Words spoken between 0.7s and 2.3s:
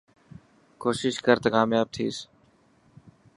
ڪوشش ڪر ته ڪامياب ٿيس.